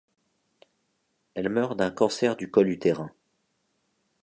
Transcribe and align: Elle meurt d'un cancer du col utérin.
Elle 1.35 1.49
meurt 1.49 1.77
d'un 1.77 1.91
cancer 1.91 2.35
du 2.35 2.49
col 2.49 2.69
utérin. 2.71 3.11